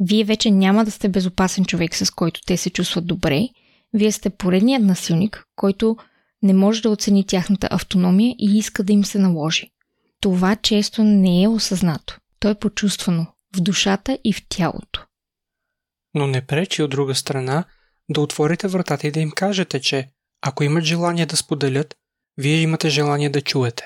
[0.00, 3.48] Вие вече няма да сте безопасен човек, с който те се чувстват добре.
[3.92, 5.96] Вие сте поредният насилник, който
[6.42, 9.70] не може да оцени тяхната автономия и иска да им се наложи.
[10.20, 12.18] Това често не е осъзнато.
[12.40, 15.06] То е почувствано в душата и в тялото.
[16.14, 17.64] Но не пречи от друга страна
[18.10, 20.08] да отворите вратата и да им кажете, че
[20.42, 21.96] ако имат желание да споделят,
[22.36, 23.84] вие имате желание да чуете.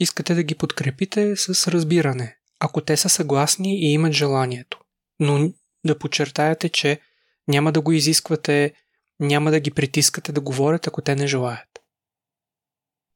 [0.00, 4.78] Искате да ги подкрепите с разбиране, ако те са съгласни и имат желанието.
[5.20, 5.52] Но
[5.86, 7.00] да подчертаете, че
[7.48, 8.72] няма да го изисквате,
[9.20, 11.68] няма да ги притискате да говорят, ако те не желаят.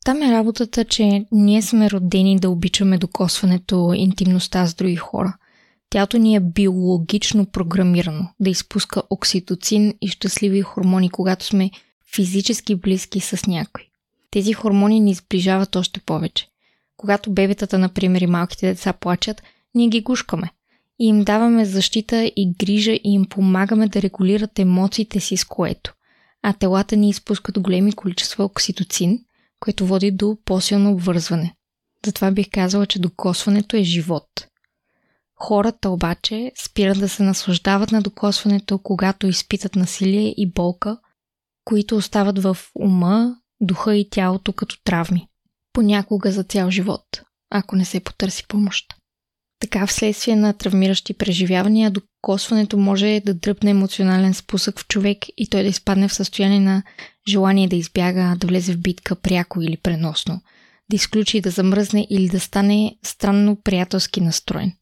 [0.05, 5.37] Там е работата, че ние сме родени да обичаме докосването, интимността с други хора.
[5.91, 11.71] Тялото ни е биологично програмирано да изпуска окситоцин и щастливи хормони, когато сме
[12.15, 13.89] физически близки с някой.
[14.31, 16.49] Тези хормони ни сближават още повече.
[16.97, 19.43] Когато бебетата, например, и малките деца плачат,
[19.75, 20.51] ние ги гушкаме
[20.99, 25.95] и им даваме защита и грижа и им помагаме да регулират емоциите си с което.
[26.43, 29.19] А телата ни изпускат големи количества окситоцин,
[29.61, 31.55] което води до по-силно обвързване.
[32.07, 34.29] Затова бих казала, че докосването е живот.
[35.35, 40.99] Хората обаче спират да се наслаждават на докосването, когато изпитат насилие и болка,
[41.65, 45.29] които остават в ума, духа и тялото като травми.
[45.77, 47.05] Понякога за цял живот,
[47.51, 48.87] ако не се потърси помощ.
[49.61, 55.63] Така, вследствие на травмиращи преживявания, докосването може да дръпне емоционален спусък в човек и той
[55.63, 56.83] да изпадне в състояние на
[57.29, 60.41] желание да избяга, да влезе в битка пряко или преносно,
[60.91, 64.73] да изключи да замръзне или да стане странно приятелски настроен.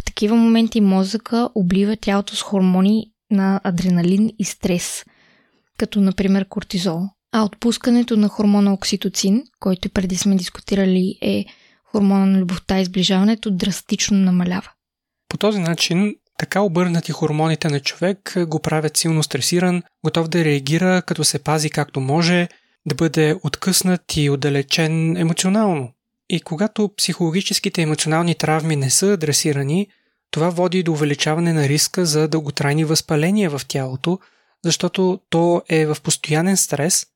[0.00, 5.04] В такива моменти мозъка облива тялото с хормони на адреналин и стрес,
[5.78, 7.08] като например кортизол.
[7.36, 11.44] А отпускането на хормона окситоцин, който преди сме дискутирали е
[11.84, 14.70] хормона на любовта и сближаването, драстично намалява.
[15.28, 21.02] По този начин, така обърнати хормоните на човек го правят силно стресиран, готов да реагира,
[21.02, 22.48] като се пази както може,
[22.86, 25.92] да бъде откъснат и отдалечен емоционално.
[26.28, 29.88] И когато психологическите емоционални травми не са адресирани,
[30.30, 34.18] това води до увеличаване на риска за дълготрайни възпаления в тялото,
[34.64, 37.06] защото то е в постоянен стрес,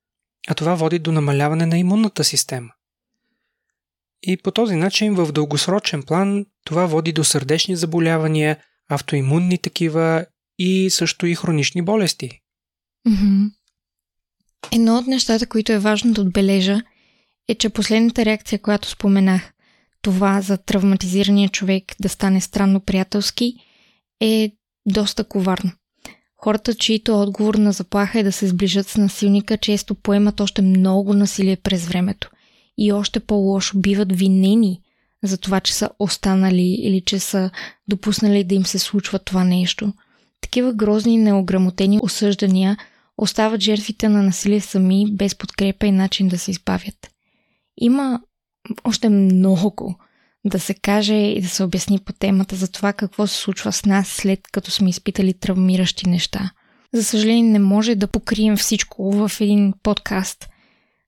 [0.49, 2.73] а това води до намаляване на имунната система.
[4.23, 8.59] И по този начин в дългосрочен план това води до сърдечни заболявания,
[8.89, 10.27] автоимунни такива
[10.59, 12.41] и също и хронични болести.
[13.09, 13.51] Mm-hmm.
[14.73, 16.83] Едно от нещата, които е важно да отбележа,
[17.49, 19.53] е, че последната реакция, която споменах,
[20.03, 23.55] това за травматизирания човек да стане странно приятелски,
[24.21, 24.53] е
[24.87, 25.73] доста коварно.
[26.43, 31.15] Хората, чието отговор на заплаха е да се сближат с насилника, често поемат още много
[31.15, 32.31] насилие през времето
[32.79, 34.81] и още по-лошо биват винени
[35.23, 37.51] за това, че са останали или че са
[37.89, 39.93] допуснали да им се случва това нещо.
[40.41, 42.77] Такива грозни и неограмотени осъждания
[43.17, 47.11] остават жертвите на насилие сами, без подкрепа и начин да се избавят.
[47.77, 48.21] Има
[48.85, 49.99] още много
[50.45, 53.85] да се каже и да се обясни по темата за това какво се случва с
[53.85, 56.51] нас след като сме изпитали травмиращи неща.
[56.95, 60.49] За съжаление не може да покрием всичко в един подкаст.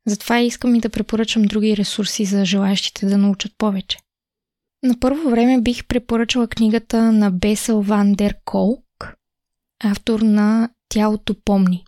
[0.06, 3.98] Затова искам и да препоръчам други ресурси за желаящите да научат повече.
[4.82, 9.14] На първо време бих препоръчала книгата на Бесел Ван Дер Колк,
[9.84, 11.84] автор на Тялото помни.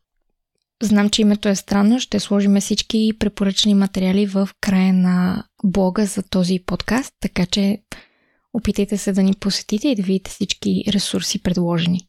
[0.82, 6.22] Знам, че името е странно, ще сложим всички препоръчани материали в края на блога за
[6.22, 7.82] този подкаст, така че
[8.54, 12.00] опитайте се да ни посетите и да видите всички ресурси предложени.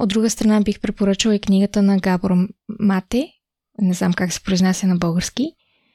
[0.00, 2.32] От друга страна бих препоръчала и книгата на Габор
[2.80, 3.32] Мате,
[3.78, 5.52] не знам как се произнася на български,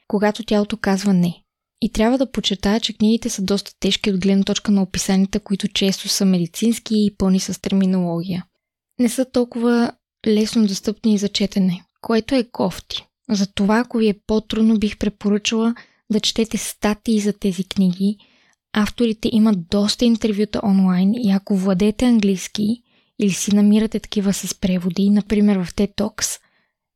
[0.08, 1.34] когато тялото казва не.
[1.80, 5.68] И трябва да почетая, че книгите са доста тежки от гледна точка на описанията, които
[5.68, 8.44] често са медицински и пълни с терминология.
[8.98, 9.92] Не са толкова
[10.26, 13.06] лесно достъпни за четене, което е кофти.
[13.30, 15.74] Затова, ако ви е по-трудно, бих препоръчала
[16.12, 18.16] да четете статии за тези книги.
[18.72, 22.82] Авторите имат доста интервюта онлайн и ако владеете английски
[23.18, 26.40] или си намирате такива с преводи, например в TED Talks,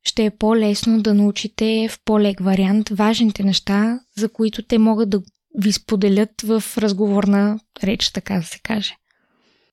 [0.03, 5.21] ще е по-лесно да научите в по-лек вариант важните неща, за които те могат да
[5.57, 8.95] ви споделят в разговорна реч, така да се каже.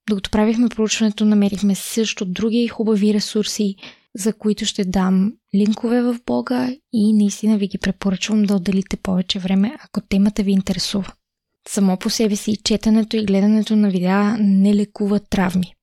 [0.09, 3.77] Докато правихме проучването, намерихме също други хубави ресурси,
[4.15, 9.39] за които ще дам линкове в блога и наистина ви ги препоръчвам да отделите повече
[9.39, 11.13] време, ако темата ви интересува.
[11.69, 15.75] Само по себе си четенето и гледането на видеа не лекува травми.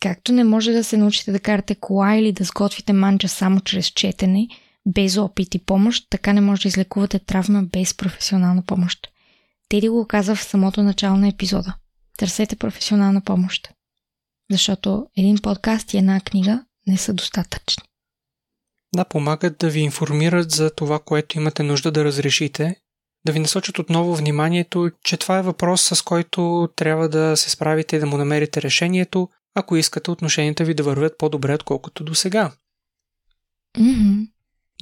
[0.00, 3.86] Както не може да се научите да карате кола или да сготвите манджа само чрез
[3.86, 4.48] четене,
[4.86, 9.08] без опит и помощ, така не може да излекувате травма без професионална помощ.
[9.68, 11.74] Теди го каза в самото начало на епизода–
[12.18, 13.68] Търсете професионална помощ.
[14.50, 17.82] Защото един подкаст и една книга не са достатъчни.
[18.94, 22.76] Да, помагат да ви информират за това, което имате нужда да разрешите,
[23.26, 27.96] да ви насочат отново вниманието, че това е въпрос, с който трябва да се справите
[27.96, 32.52] и да му намерите решението, ако искате отношенията ви да вървят по-добре, отколкото до сега.
[33.78, 34.28] Mm-hmm.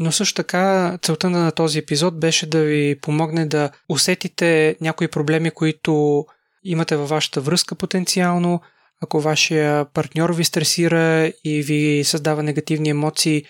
[0.01, 5.51] Но също така целта на този епизод беше да ви помогне да усетите някои проблеми,
[5.51, 6.27] които
[6.71, 8.61] имате във вашата връзка потенциално,
[9.03, 13.45] ако вашия партньор ви стресира и ви създава негативни емоции,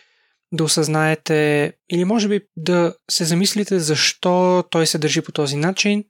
[0.52, 6.04] да осъзнаете или може би да се замислите защо той се държи по този начин.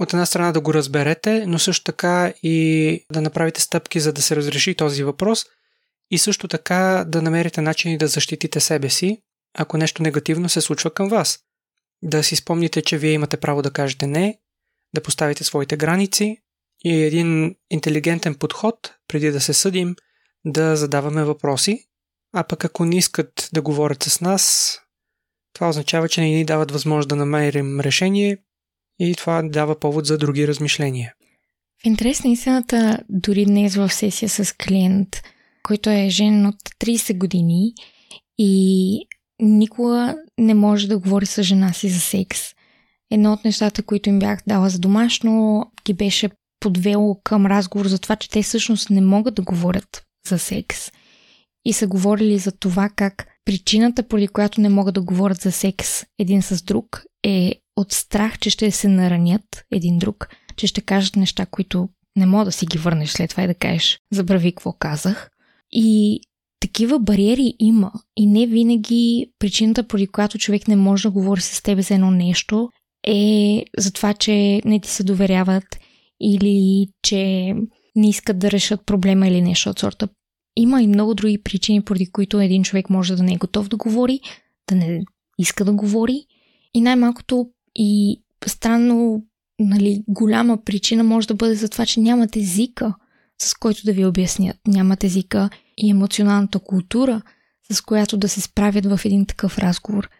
[0.00, 4.22] От една страна да го разберете, но също така и да направите стъпки за да
[4.22, 5.46] се разреши този въпрос
[6.10, 9.22] и също така да намерите начини да защитите себе си,
[9.58, 11.38] ако нещо негативно се случва към вас.
[12.02, 14.38] Да си спомните, че вие имате право да кажете не,
[14.94, 16.38] да поставите своите граници,
[16.84, 19.96] и един интелигентен подход, преди да се съдим,
[20.44, 21.84] да задаваме въпроси,
[22.32, 24.74] а пък ако не искат да говорят с нас,
[25.52, 28.38] това означава, че не ни дават възможност да намерим решение
[29.00, 31.14] и това дава повод за други размишления.
[31.82, 35.08] В интерес на истината, дори днес в сесия с клиент,
[35.62, 37.72] който е жен от 30 години
[38.38, 39.06] и
[39.40, 42.40] никога не може да говори с жена си за секс.
[43.10, 47.98] Едно от нещата, които им бях дала за домашно, ги беше подвело към разговор за
[47.98, 50.90] това, че те всъщност не могат да говорят за секс.
[51.64, 56.04] И са говорили за това как причината, поради която не могат да говорят за секс
[56.18, 61.16] един с друг, е от страх, че ще се наранят един друг, че ще кажат
[61.16, 64.72] неща, които не мога да си ги върнеш след това и да кажеш, забрави какво
[64.72, 65.30] казах.
[65.72, 66.20] И
[66.60, 71.62] такива бариери има и не винаги причината, поради която човек не може да говори с
[71.62, 72.68] тебе за едно нещо,
[73.06, 75.64] е за това, че не ти се доверяват
[76.20, 77.54] или че
[77.96, 80.08] не искат да решат проблема или нещо от сорта.
[80.56, 83.76] Има и много други причини, поради които един човек може да не е готов да
[83.76, 84.20] говори,
[84.68, 85.02] да не
[85.38, 86.24] иска да говори.
[86.74, 89.24] И най-малкото и странно,
[89.58, 92.94] нали, голяма причина може да бъде за това, че нямат езика,
[93.42, 94.56] с който да ви обяснят.
[94.66, 97.22] Нямат езика и емоционалната култура,
[97.72, 100.10] с която да се справят в един такъв разговор.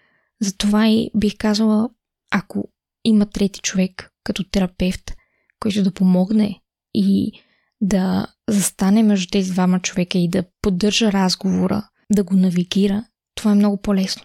[0.42, 1.90] Затова и бих казала,
[2.30, 2.68] ако
[3.04, 5.12] има трети човек като терапевт,
[5.60, 6.60] който да помогне
[6.94, 7.32] и
[7.80, 13.04] да застане между тези двама човека и да поддържа разговора, да го навигира,
[13.34, 14.22] това е много по-лесно.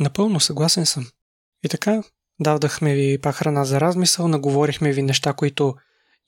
[0.00, 1.06] Напълно съгласен съм.
[1.64, 2.02] И така,
[2.40, 5.74] дадахме ви пак храна за размисъл, наговорихме ви неща, които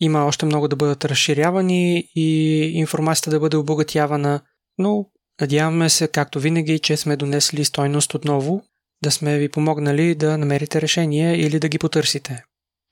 [0.01, 4.41] има още много да бъдат разширявани и информацията да бъде обогатявана,
[4.79, 5.07] но
[5.41, 8.63] надяваме се, както винаги, че сме донесли стойност отново,
[9.03, 12.45] да сме ви помогнали да намерите решение или да ги потърсите.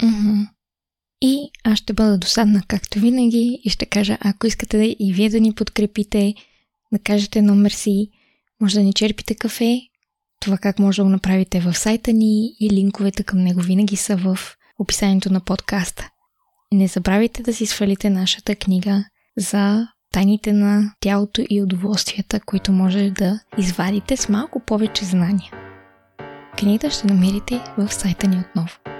[0.02, 0.48] Mm-hmm.
[1.22, 5.28] И аз ще бъда досадна, както винаги, и ще кажа, ако искате да и вие
[5.28, 6.34] да ни подкрепите,
[6.92, 8.08] да кажете номер си,
[8.60, 9.80] може да ни черпите кафе,
[10.40, 14.16] това как може да го направите в сайта ни и линковете към него винаги са
[14.16, 14.38] в
[14.78, 16.10] описанието на подкаста.
[16.72, 19.04] Не забравяйте да си свалите нашата книга
[19.36, 25.52] за тайните на тялото и удоволствията, които може да извадите с малко повече знания.
[26.58, 28.99] Книгата ще намерите в сайта ни отново.